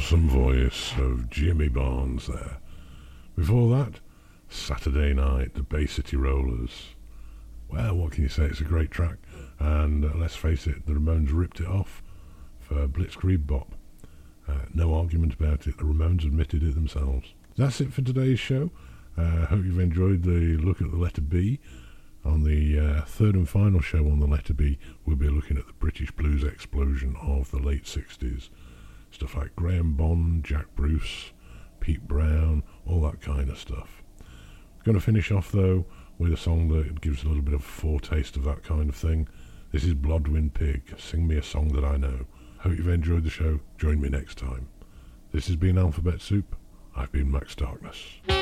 Awesome 0.02 0.30
voice 0.30 0.94
of 0.98 1.30
Jimmy 1.30 1.68
Barnes 1.68 2.26
there. 2.26 2.57
Before 3.36 3.69
that, 3.78 3.99
Saturday 4.49 5.14
Night, 5.14 5.53
the 5.53 5.61
Bay 5.61 5.86
City 5.86 6.18
Rollers. 6.18 6.95
Well, 7.69 7.94
what 7.94 8.14
can 8.14 8.23
you 8.23 8.30
say? 8.30 8.45
It's 8.45 8.60
a 8.60 8.64
great 8.64 8.90
track. 8.90 9.18
And 9.60 10.03
uh, 10.03 10.14
let's 10.15 10.36
face 10.36 10.65
it, 10.65 10.88
the 10.88 10.94
Ramones 10.94 11.30
ripped 11.32 11.60
it 11.60 11.68
off 11.68 12.02
for 12.60 12.88
Blitzkrieg 12.88 13.45
Bop. 13.45 13.76
Uh, 14.48 14.65
no 14.73 14.95
argument 14.95 15.36
about 15.36 15.68
it. 15.68 15.78
The 15.78 15.84
Ramones 15.84 16.23
admitted 16.23 16.64
it 16.64 16.73
themselves. 16.73 17.36
That's 17.56 17.80
it 17.80 17.94
for 17.94 18.02
today's 18.02 18.40
show. 18.40 18.72
I 19.15 19.22
uh, 19.22 19.45
hope 19.45 19.64
you've 19.64 19.80
enjoyed 19.80 20.23
the 20.23 20.57
look 20.57 20.82
at 20.82 20.90
the 20.90 20.98
letter 20.98 21.22
B. 21.22 21.60
On 22.26 22.44
the 22.44 22.80
uh, 22.80 23.02
third 23.06 23.36
and 23.36 23.48
final 23.48 23.82
show 23.82 24.07
on 24.07 24.19
the 24.19 24.26
letter 24.26 24.56
B, 24.56 24.80
we'll 25.06 25.15
be 25.15 25.30
looking 25.30 25.57
at 25.57 25.68
the 25.68 25.73
British 25.73 26.10
blues 26.10 26.44
explosion 26.44 27.15
of 27.22 27.52
the 27.52 27.60
late 27.60 27.84
60s. 27.84 28.49
Stuff 29.12 29.36
like 29.36 29.56
Graham 29.56 29.94
Bond, 29.94 30.44
Jack 30.44 30.66
Bruce, 30.76 31.32
Pete 31.80 32.08
Brown, 32.08 32.64
all 32.86 33.02
that 33.02 33.22
kind 33.22 33.50
of 33.50 33.58
stuff. 33.58 34.02
Going 34.84 34.98
to 34.98 35.04
finish 35.04 35.32
off 35.32 35.52
though 35.52 35.86
with 36.18 36.34
a 36.34 36.38
song 36.38 36.70
that 36.70 37.02
gives 37.02 37.24
a 37.24 37.28
little 37.28 37.44
bit 37.44 37.54
of 37.54 37.62
a 37.62 37.64
foretaste 37.64 38.36
of 38.36 38.44
that 38.46 38.64
kind 38.64 38.90
of 38.90 38.96
thing. 38.96 39.28
This 39.72 39.84
is 39.84 39.94
Blodwyn 39.94 40.54
Pig, 40.54 40.96
Sing 40.98 41.28
Me 41.28 41.38
a 41.38 41.44
Song 41.44 41.70
That 41.70 41.86
I 41.86 41.98
Know. 41.98 42.26
Hope 42.60 42.78
you've 42.78 42.88
enjoyed 42.88 43.24
the 43.24 43.30
show. 43.30 43.60
Join 43.78 44.02
me 44.02 44.10
next 44.10 44.38
time. 44.38 44.68
This 45.32 45.48
has 45.48 45.56
been 45.56 45.78
Alphabet 45.78 46.22
Soup. 46.22 46.56
I've 46.96 47.12
been 47.12 47.32
Max 47.32 47.56
Darkness. 47.56 48.40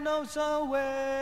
Know 0.00 0.22
so 0.24 0.64
well. 0.64 1.17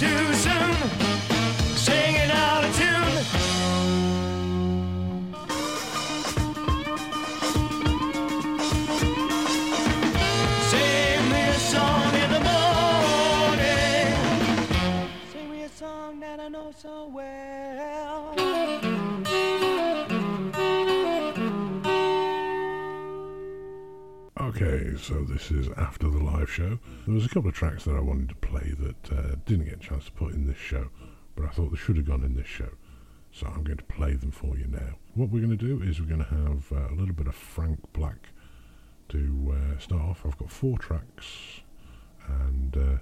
Too 0.00 0.32
soon, 0.32 0.74
singing 1.76 2.30
out 2.30 2.64
of 2.64 2.74
tune. 2.74 3.16
Sing 10.70 11.20
me 11.30 11.42
a 11.42 11.58
song 11.58 12.14
in 12.14 12.30
the 12.32 12.40
morning. 12.40 14.16
Sing 15.32 15.50
me 15.50 15.64
a 15.64 15.68
song 15.68 16.20
that 16.20 16.40
I 16.40 16.48
know 16.48 16.72
so 16.74 17.06
well. 17.12 18.34
Okay, 24.40 24.96
so 24.96 25.24
this 25.24 25.50
is 25.50 25.68
after 25.76 26.08
live 26.50 26.56
show. 26.56 26.78
There 27.06 27.14
was 27.14 27.26
a 27.26 27.28
couple 27.28 27.48
of 27.48 27.54
tracks 27.54 27.84
that 27.84 27.96
I 27.96 28.00
wanted 28.00 28.28
to 28.30 28.34
play 28.36 28.74
that 28.78 29.12
uh, 29.12 29.36
didn't 29.46 29.66
get 29.66 29.74
a 29.74 29.78
chance 29.78 30.06
to 30.06 30.12
put 30.12 30.34
in 30.34 30.46
this 30.46 30.58
show, 30.58 30.88
but 31.36 31.44
I 31.44 31.48
thought 31.48 31.70
they 31.70 31.76
should 31.76 31.96
have 31.96 32.06
gone 32.06 32.24
in 32.24 32.34
this 32.34 32.46
show. 32.46 32.70
So 33.32 33.46
I'm 33.46 33.62
going 33.62 33.78
to 33.78 33.84
play 33.84 34.14
them 34.14 34.32
for 34.32 34.56
you 34.56 34.66
now. 34.66 34.96
What 35.14 35.30
we're 35.30 35.44
going 35.44 35.56
to 35.56 35.64
do 35.64 35.82
is 35.82 36.00
we're 36.00 36.06
going 36.06 36.24
to 36.24 36.34
have 36.34 36.72
uh, 36.72 36.92
a 36.92 36.96
little 36.96 37.14
bit 37.14 37.28
of 37.28 37.34
Frank 37.34 37.80
Black 37.92 38.30
to 39.10 39.54
uh, 39.54 39.78
start 39.78 40.02
off. 40.02 40.26
I've 40.26 40.38
got 40.38 40.50
four 40.50 40.78
tracks, 40.78 41.60
and 42.26 42.76
uh, 42.76 42.98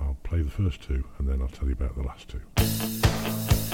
I'll 0.00 0.16
play 0.24 0.42
the 0.42 0.50
first 0.50 0.82
two, 0.82 1.04
and 1.18 1.28
then 1.28 1.40
I'll 1.40 1.48
tell 1.48 1.68
you 1.68 1.74
about 1.74 1.96
the 1.96 2.02
last 2.02 2.28
two. 2.28 3.69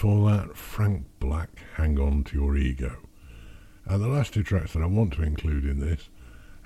Before 0.00 0.30
that, 0.30 0.56
Frank 0.56 1.04
Black, 1.18 1.50
Hang 1.74 2.00
On 2.00 2.24
to 2.24 2.34
Your 2.34 2.56
Ego. 2.56 3.00
And 3.84 4.02
the 4.02 4.08
last 4.08 4.32
two 4.32 4.42
tracks 4.42 4.72
that 4.72 4.82
I 4.82 4.86
want 4.86 5.12
to 5.12 5.22
include 5.22 5.66
in 5.66 5.78
this, 5.78 6.08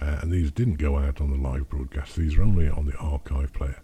uh, 0.00 0.20
and 0.22 0.30
these 0.30 0.52
didn't 0.52 0.76
go 0.76 0.98
out 0.98 1.20
on 1.20 1.32
the 1.32 1.48
live 1.48 1.68
broadcast, 1.68 2.14
these 2.14 2.36
are 2.36 2.44
only 2.44 2.68
on 2.68 2.86
the 2.86 2.96
archive 2.96 3.52
player. 3.52 3.82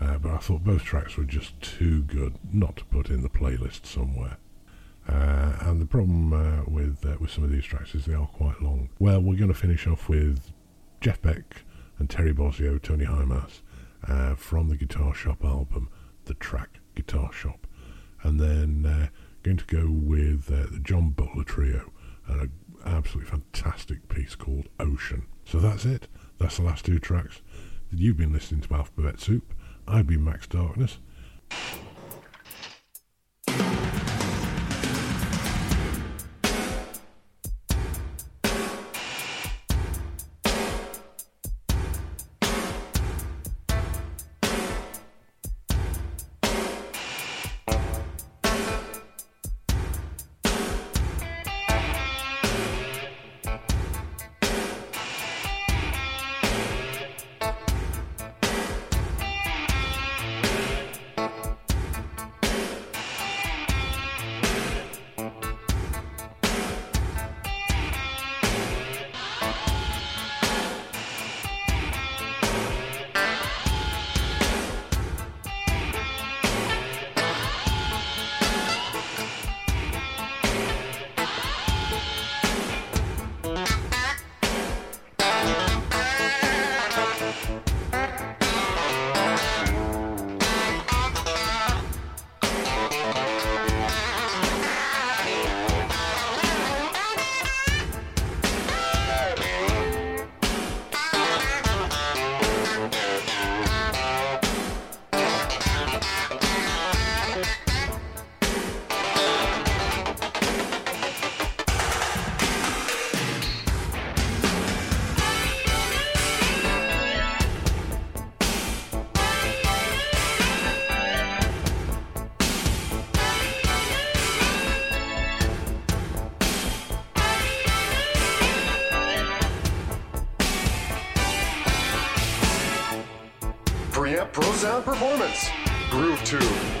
Uh, 0.00 0.16
but 0.16 0.32
I 0.32 0.38
thought 0.38 0.64
both 0.64 0.82
tracks 0.82 1.18
were 1.18 1.24
just 1.24 1.60
too 1.60 2.04
good 2.04 2.38
not 2.54 2.76
to 2.76 2.86
put 2.86 3.10
in 3.10 3.20
the 3.20 3.28
playlist 3.28 3.84
somewhere. 3.84 4.38
Uh, 5.06 5.56
and 5.60 5.78
the 5.78 5.84
problem 5.84 6.32
uh, 6.32 6.64
with 6.66 7.04
uh, 7.04 7.18
with 7.20 7.30
some 7.30 7.44
of 7.44 7.50
these 7.50 7.66
tracks 7.66 7.94
is 7.94 8.06
they 8.06 8.14
are 8.14 8.28
quite 8.28 8.62
long. 8.62 8.88
Well, 8.98 9.20
we're 9.20 9.36
going 9.36 9.52
to 9.52 9.54
finish 9.54 9.86
off 9.86 10.08
with 10.08 10.52
Jeff 11.02 11.20
Beck 11.20 11.64
and 11.98 12.08
Terry 12.08 12.32
Bozzio, 12.32 12.80
Tony 12.80 13.04
Hymas, 13.04 13.60
uh, 14.08 14.36
from 14.36 14.70
the 14.70 14.76
Guitar 14.78 15.12
Shop 15.14 15.44
album, 15.44 15.90
the 16.24 16.32
track 16.32 16.80
Guitar 16.94 17.30
Shop, 17.30 17.63
and 18.24 18.40
then 18.40 18.84
uh, 18.84 19.06
going 19.44 19.58
to 19.58 19.66
go 19.66 19.86
with 19.88 20.50
uh, 20.50 20.66
the 20.72 20.80
John 20.80 21.10
Butler 21.10 21.44
Trio 21.44 21.92
and 22.26 22.40
an 22.40 22.52
absolutely 22.84 23.30
fantastic 23.30 24.08
piece 24.08 24.34
called 24.34 24.68
Ocean. 24.80 25.26
So 25.44 25.58
that's 25.60 25.84
it. 25.84 26.08
That's 26.38 26.56
the 26.56 26.62
last 26.62 26.84
two 26.84 26.98
tracks. 26.98 27.42
You've 27.92 28.16
been 28.16 28.32
listening 28.32 28.62
to 28.62 28.74
Alphabet 28.74 29.20
Soup. 29.20 29.54
I've 29.86 30.06
been 30.06 30.24
Max 30.24 30.46
Darkness. 30.48 30.98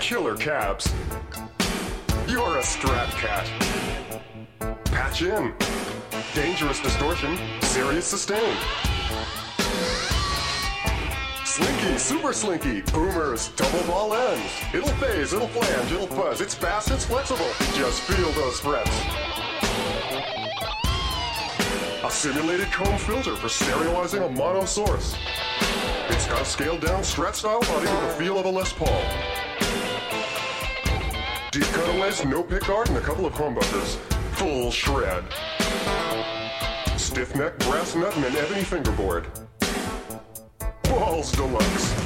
Killer 0.00 0.36
Cabs. 0.36 0.92
You're 2.28 2.58
a 2.58 2.62
Strat 2.62 3.10
Cat. 3.16 3.50
Patch 4.84 5.22
in. 5.22 5.52
Dangerous 6.34 6.80
Distortion, 6.80 7.38
Serious 7.62 8.06
Sustain. 8.06 8.56
Slinky, 11.44 11.98
Super 11.98 12.32
Slinky, 12.32 12.80
Boomers, 12.92 13.50
Double 13.50 13.82
Ball 13.84 14.14
Ends. 14.14 14.52
It'll 14.72 14.88
phase, 14.96 15.32
it'll 15.32 15.48
flange, 15.48 15.92
it'll 15.92 16.06
fuzz. 16.08 16.40
It's 16.40 16.54
fast, 16.54 16.90
it's 16.90 17.04
flexible. 17.04 17.46
Just 17.74 18.02
feel 18.02 18.30
those 18.32 18.60
frets. 18.60 18.90
A 22.04 22.10
simulated 22.10 22.70
comb 22.72 22.98
filter 22.98 23.36
for 23.36 23.48
sterilizing 23.48 24.22
a 24.22 24.28
mono 24.28 24.64
source. 24.64 25.16
It's 26.08 26.26
got 26.26 26.42
a 26.42 26.44
scaled 26.44 26.80
down 26.80 27.02
strat 27.02 27.34
style 27.34 27.60
body 27.60 27.86
with 27.86 28.00
the 28.00 28.14
feel 28.22 28.38
of 28.38 28.46
a 28.46 28.50
Les 28.50 28.72
Paul. 28.72 29.33
Deep 31.54 31.62
cutaways, 31.66 32.24
no 32.24 32.42
pick 32.42 32.66
guard, 32.66 32.88
and 32.88 32.96
a 32.96 33.00
couple 33.00 33.26
of 33.26 33.32
humbuckers. 33.34 33.94
Full 34.38 34.72
shred. 34.72 35.22
Stiff 36.98 37.36
neck, 37.36 37.56
brass 37.60 37.94
nut, 37.94 38.12
and 38.16 38.24
an 38.24 38.34
ebony 38.34 38.64
fingerboard. 38.64 39.28
Balls 40.82 41.30
Deluxe. 41.30 42.03